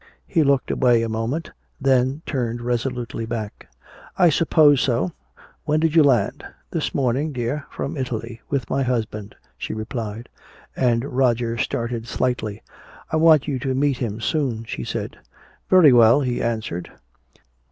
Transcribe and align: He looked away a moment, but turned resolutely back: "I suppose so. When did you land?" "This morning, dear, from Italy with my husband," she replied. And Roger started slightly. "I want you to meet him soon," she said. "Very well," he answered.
He 0.25 0.41
looked 0.43 0.71
away 0.71 1.03
a 1.03 1.09
moment, 1.09 1.51
but 1.79 2.25
turned 2.25 2.59
resolutely 2.61 3.27
back: 3.27 3.67
"I 4.17 4.31
suppose 4.31 4.81
so. 4.81 5.11
When 5.65 5.79
did 5.79 5.93
you 5.95 6.01
land?" 6.01 6.43
"This 6.71 6.95
morning, 6.95 7.31
dear, 7.33 7.67
from 7.69 7.95
Italy 7.95 8.41
with 8.49 8.67
my 8.67 8.81
husband," 8.81 9.35
she 9.59 9.75
replied. 9.75 10.27
And 10.75 11.05
Roger 11.05 11.55
started 11.59 12.07
slightly. 12.07 12.63
"I 13.11 13.17
want 13.17 13.47
you 13.47 13.59
to 13.59 13.75
meet 13.75 13.97
him 13.99 14.19
soon," 14.19 14.63
she 14.63 14.83
said. 14.83 15.19
"Very 15.69 15.93
well," 15.93 16.21
he 16.21 16.41
answered. 16.41 16.89